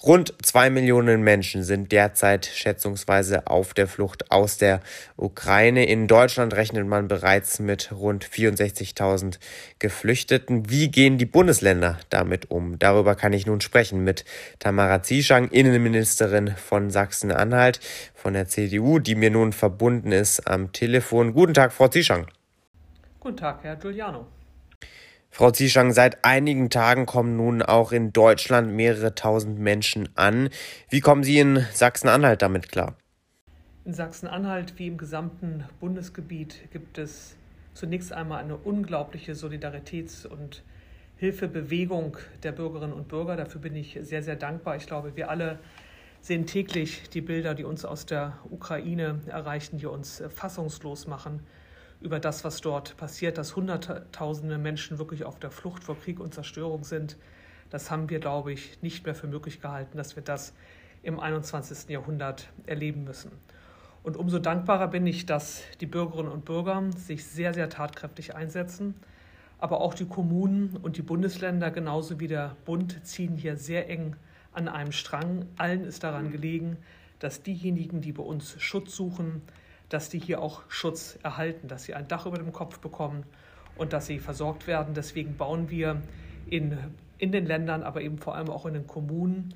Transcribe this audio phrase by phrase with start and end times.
[0.00, 4.80] Rund zwei Millionen Menschen sind derzeit schätzungsweise auf der Flucht aus der
[5.16, 5.86] Ukraine.
[5.86, 9.40] In Deutschland rechnet man bereits mit rund 64.000
[9.80, 10.70] Geflüchteten.
[10.70, 12.78] Wie gehen die Bundesländer damit um?
[12.78, 14.24] Darüber kann ich nun sprechen mit
[14.60, 17.80] Tamara Zieschang, Innenministerin von Sachsen-Anhalt
[18.14, 21.34] von der CDU, die mir nun verbunden ist am Telefon.
[21.34, 22.28] Guten Tag, Frau Zieschang.
[23.18, 24.28] Guten Tag, Herr Giuliano.
[25.38, 30.48] Frau Zieschang, seit einigen Tagen kommen nun auch in Deutschland mehrere tausend Menschen an.
[30.90, 32.96] Wie kommen Sie in Sachsen-Anhalt damit klar?
[33.84, 37.36] In Sachsen-Anhalt wie im gesamten Bundesgebiet gibt es
[37.72, 40.64] zunächst einmal eine unglaubliche Solidaritäts- und
[41.18, 43.36] Hilfebewegung der Bürgerinnen und Bürger.
[43.36, 44.74] Dafür bin ich sehr, sehr dankbar.
[44.74, 45.60] Ich glaube, wir alle
[46.20, 51.46] sehen täglich die Bilder, die uns aus der Ukraine erreichen, die uns fassungslos machen
[52.00, 56.32] über das, was dort passiert, dass Hunderttausende Menschen wirklich auf der Flucht vor Krieg und
[56.34, 57.16] Zerstörung sind.
[57.70, 60.54] Das haben wir, glaube ich, nicht mehr für möglich gehalten, dass wir das
[61.02, 61.88] im 21.
[61.90, 63.32] Jahrhundert erleben müssen.
[64.02, 68.94] Und umso dankbarer bin ich, dass die Bürgerinnen und Bürger sich sehr, sehr tatkräftig einsetzen.
[69.58, 74.16] Aber auch die Kommunen und die Bundesländer genauso wie der Bund ziehen hier sehr eng
[74.52, 75.46] an einem Strang.
[75.56, 76.76] Allen ist daran gelegen,
[77.18, 79.42] dass diejenigen, die bei uns Schutz suchen,
[79.88, 83.24] dass die hier auch Schutz erhalten, dass sie ein Dach über dem Kopf bekommen
[83.76, 84.94] und dass sie versorgt werden.
[84.94, 86.02] Deswegen bauen wir
[86.50, 86.78] in,
[87.18, 89.54] in den Ländern, aber eben vor allem auch in den Kommunen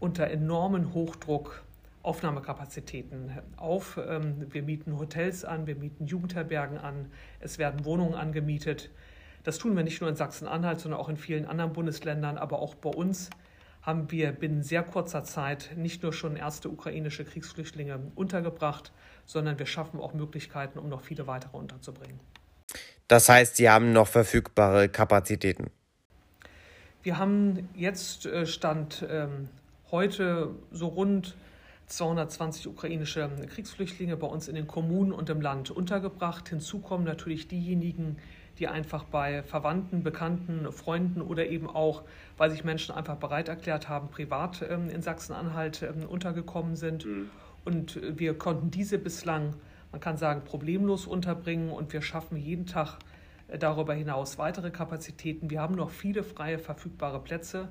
[0.00, 1.62] unter enormen Hochdruck
[2.02, 4.00] Aufnahmekapazitäten auf.
[4.06, 8.90] Ähm, wir mieten Hotels an, wir mieten Jugendherbergen an, es werden Wohnungen angemietet.
[9.44, 12.74] Das tun wir nicht nur in Sachsen-Anhalt, sondern auch in vielen anderen Bundesländern, aber auch
[12.74, 13.30] bei uns
[13.82, 18.92] haben wir binnen sehr kurzer Zeit nicht nur schon erste ukrainische Kriegsflüchtlinge untergebracht,
[19.26, 22.20] sondern wir schaffen auch Möglichkeiten, um noch viele weitere unterzubringen.
[23.08, 25.70] Das heißt, Sie haben noch verfügbare Kapazitäten?
[27.02, 29.48] Wir haben jetzt äh, Stand ähm,
[29.90, 31.34] heute so rund
[31.90, 36.48] 220 ukrainische Kriegsflüchtlinge bei uns in den Kommunen und im Land untergebracht.
[36.48, 38.16] Hinzu kommen natürlich diejenigen,
[38.58, 42.02] die einfach bei Verwandten, Bekannten, Freunden oder eben auch,
[42.36, 47.06] weil sich Menschen einfach bereit erklärt haben, privat ähm, in Sachsen-Anhalt ähm, untergekommen sind.
[47.06, 47.30] Mhm.
[47.64, 49.56] Und wir konnten diese bislang,
[49.90, 52.98] man kann sagen, problemlos unterbringen und wir schaffen jeden Tag
[53.48, 55.50] äh, darüber hinaus weitere Kapazitäten.
[55.50, 57.68] Wir haben noch viele freie verfügbare Plätze,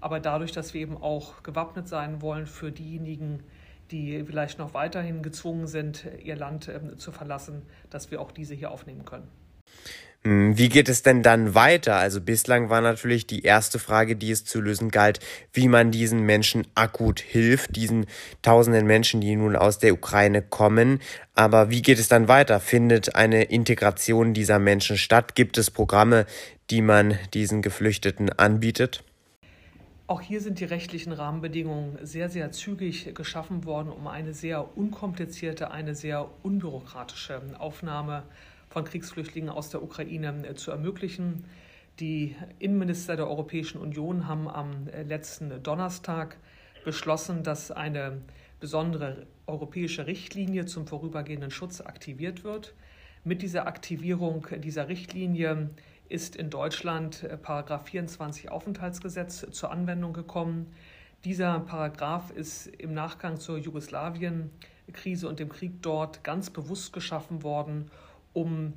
[0.00, 3.42] aber dadurch, dass wir eben auch gewappnet sein wollen für diejenigen,
[3.90, 8.54] die vielleicht noch weiterhin gezwungen sind, ihr Land ähm, zu verlassen, dass wir auch diese
[8.54, 9.28] hier aufnehmen können.
[10.24, 11.96] Hm, wie geht es denn dann weiter?
[11.96, 15.20] Also bislang war natürlich die erste Frage, die es zu lösen galt,
[15.52, 18.06] wie man diesen Menschen akut hilft, diesen
[18.42, 21.00] tausenden Menschen, die nun aus der Ukraine kommen.
[21.34, 22.58] Aber wie geht es dann weiter?
[22.58, 25.36] Findet eine Integration dieser Menschen statt?
[25.36, 26.26] Gibt es Programme,
[26.70, 29.04] die man diesen Geflüchteten anbietet?
[30.08, 35.70] Auch hier sind die rechtlichen Rahmenbedingungen sehr, sehr zügig geschaffen worden, um eine sehr unkomplizierte,
[35.70, 38.22] eine sehr unbürokratische Aufnahme
[38.70, 41.44] von Kriegsflüchtlingen aus der Ukraine äh, zu ermöglichen.
[42.00, 46.38] Die Innenminister der Europäischen Union haben am äh, letzten Donnerstag
[46.86, 48.22] beschlossen, dass eine
[48.60, 52.72] besondere europäische Richtlinie zum vorübergehenden Schutz aktiviert wird.
[53.24, 55.68] Mit dieser Aktivierung dieser Richtlinie
[56.08, 60.72] ist in Deutschland äh, Paragraph 24 Aufenthaltsgesetz zur Anwendung gekommen.
[61.24, 67.90] Dieser Paragraph ist im Nachgang zur Jugoslawien-Krise und dem Krieg dort ganz bewusst geschaffen worden,
[68.32, 68.74] um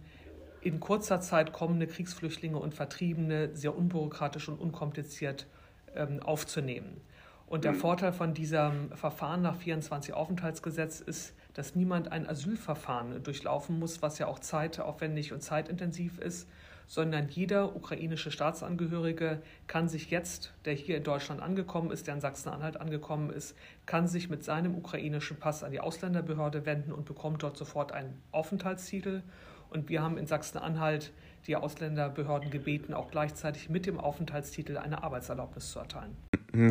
[0.61, 5.47] in kurzer Zeit kommende Kriegsflüchtlinge und Vertriebene sehr unbürokratisch und unkompliziert
[5.95, 7.01] ähm, aufzunehmen.
[7.47, 7.77] Und der mhm.
[7.77, 14.19] Vorteil von diesem Verfahren nach 24 Aufenthaltsgesetz ist, dass niemand ein Asylverfahren durchlaufen muss, was
[14.19, 16.47] ja auch zeitaufwendig und zeitintensiv ist,
[16.91, 22.19] sondern jeder ukrainische Staatsangehörige kann sich jetzt, der hier in Deutschland angekommen ist, der in
[22.19, 27.43] Sachsen-Anhalt angekommen ist, kann sich mit seinem ukrainischen Pass an die Ausländerbehörde wenden und bekommt
[27.43, 29.23] dort sofort einen Aufenthaltstitel.
[29.69, 31.13] Und wir haben in Sachsen-Anhalt
[31.47, 36.17] die Ausländerbehörden gebeten, auch gleichzeitig mit dem Aufenthaltstitel eine Arbeitserlaubnis zu erteilen.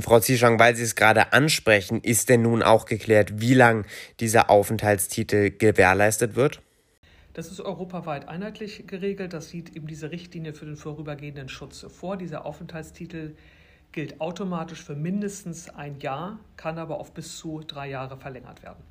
[0.02, 3.87] Frau Zieschang, weil Sie es gerade ansprechen, ist denn nun auch geklärt, wie lang
[4.20, 6.61] dieser Aufenthaltstitel gewährleistet wird?
[7.32, 9.32] Das ist europaweit einheitlich geregelt.
[9.32, 12.17] Das sieht eben diese Richtlinie für den vorübergehenden Schutz vor.
[12.17, 13.37] Dieser Aufenthaltstitel
[13.93, 18.82] gilt automatisch für mindestens ein Jahr, kann aber auf bis zu drei Jahre verlängert werden.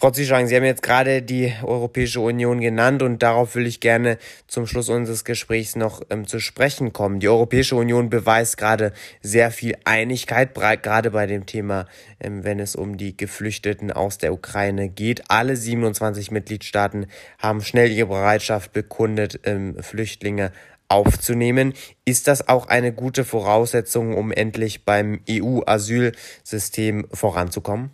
[0.00, 4.16] Frau Zieschang, Sie haben jetzt gerade die Europäische Union genannt und darauf will ich gerne
[4.46, 7.20] zum Schluss unseres Gesprächs noch ähm, zu sprechen kommen.
[7.20, 11.84] Die Europäische Union beweist gerade sehr viel Einigkeit, gerade bei dem Thema,
[12.18, 15.24] ähm, wenn es um die Geflüchteten aus der Ukraine geht.
[15.28, 17.04] Alle 27 Mitgliedstaaten
[17.38, 20.50] haben schnell ihre Bereitschaft bekundet, ähm, Flüchtlinge
[20.88, 21.74] aufzunehmen.
[22.06, 27.90] Ist das auch eine gute Voraussetzung, um endlich beim EU-Asylsystem voranzukommen?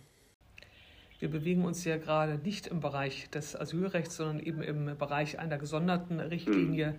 [1.19, 5.57] Wir bewegen uns ja gerade nicht im Bereich des Asylrechts, sondern eben im Bereich einer
[5.57, 6.95] gesonderten Richtlinie,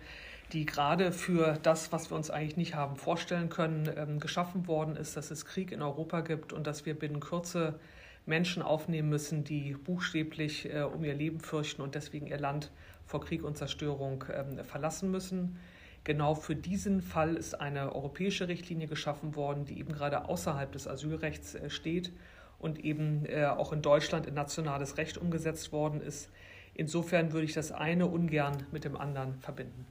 [0.52, 4.96] die gerade für das, was wir uns eigentlich nicht haben vorstellen können, ähm, geschaffen worden
[4.96, 7.78] ist, dass es Krieg in Europa gibt und dass wir binnen Kürze
[8.26, 12.72] Menschen aufnehmen müssen, die buchstäblich äh, um ihr Leben fürchten und deswegen ihr Land
[13.06, 15.58] vor Krieg und Zerstörung ähm, verlassen müssen.
[16.02, 20.88] Genau für diesen Fall ist eine europäische Richtlinie geschaffen worden, die eben gerade außerhalb des
[20.88, 22.12] Asylrechts äh, steht
[22.58, 26.30] und eben äh, auch in Deutschland in nationales Recht umgesetzt worden ist.
[26.74, 29.86] Insofern würde ich das eine ungern mit dem anderen verbinden.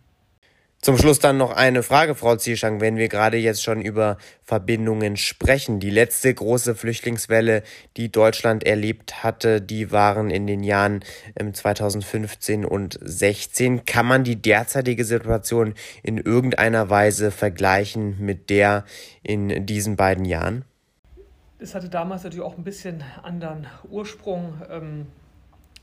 [0.80, 5.18] Zum Schluss dann noch eine Frage, Frau Zieschang, wenn wir gerade jetzt schon über Verbindungen
[5.18, 5.80] sprechen.
[5.80, 7.64] Die letzte große Flüchtlingswelle,
[7.98, 11.04] die Deutschland erlebt hatte, die waren in den Jahren
[11.52, 13.86] 2015 ähm, und 16.
[13.86, 15.74] Kann man die derzeitige Situation
[16.04, 18.86] in irgendeiner Weise vergleichen mit der
[19.24, 20.64] in diesen beiden Jahren?
[21.60, 24.62] Es hatte damals natürlich auch ein bisschen anderen Ursprung.
[24.70, 25.08] Ähm,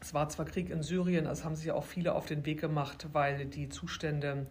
[0.00, 3.08] es war zwar Krieg in Syrien, es haben sich auch viele auf den Weg gemacht,
[3.12, 4.46] weil die Zustände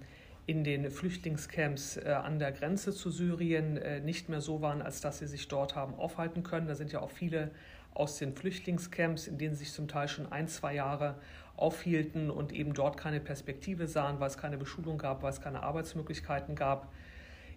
[0.48, 5.00] in den Flüchtlingscamps äh, an der Grenze zu Syrien äh, nicht mehr so waren, als
[5.00, 6.68] dass sie sich dort haben aufhalten können.
[6.68, 7.52] Da sind ja auch viele
[7.94, 11.16] aus den Flüchtlingscamps, in denen sie sich zum Teil schon ein, zwei Jahre
[11.56, 15.64] aufhielten und eben dort keine Perspektive sahen, weil es keine Beschulung gab, weil es keine
[15.64, 16.92] Arbeitsmöglichkeiten gab.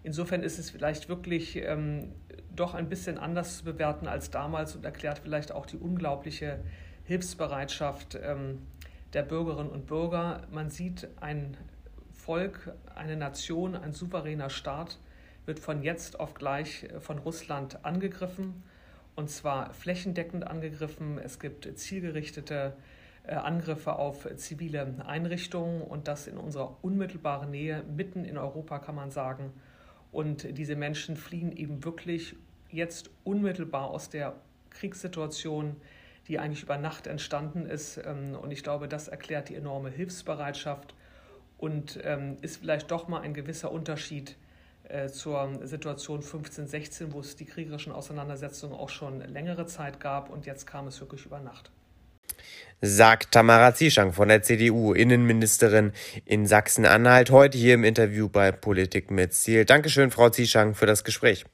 [0.07, 2.13] Insofern ist es vielleicht wirklich ähm,
[2.55, 6.61] doch ein bisschen anders zu bewerten als damals und erklärt vielleicht auch die unglaubliche
[7.03, 8.65] Hilfsbereitschaft ähm,
[9.11, 10.43] der Bürgerinnen und Bürger.
[10.49, 11.57] Man sieht ein
[12.13, 14.97] Volk, eine Nation, ein souveräner Staat
[15.45, 18.63] wird von jetzt auf gleich äh, von Russland angegriffen
[19.17, 21.17] und zwar flächendeckend angegriffen.
[21.17, 22.77] Es gibt zielgerichtete
[23.23, 28.95] äh, Angriffe auf zivile Einrichtungen und das in unserer unmittelbaren Nähe, mitten in Europa kann
[28.95, 29.51] man sagen.
[30.11, 32.35] Und diese Menschen fliehen eben wirklich
[32.69, 34.35] jetzt unmittelbar aus der
[34.69, 35.75] Kriegssituation,
[36.27, 37.97] die eigentlich über Nacht entstanden ist.
[37.97, 40.93] Ähm, und ich glaube, das erklärt die enorme Hilfsbereitschaft
[41.57, 44.35] und ähm, ist vielleicht doch mal ein gewisser Unterschied
[44.89, 50.29] äh, zur Situation 15, 16, wo es die kriegerischen Auseinandersetzungen auch schon längere Zeit gab
[50.29, 51.71] und jetzt kam es wirklich über Nacht.
[52.81, 55.93] Sagt Tamara Zieschang von der CDU, Innenministerin
[56.25, 59.65] in Sachsen-Anhalt, heute hier im Interview bei Politik mit Ziel.
[59.65, 61.45] Dankeschön, Frau Zieschang, für das Gespräch.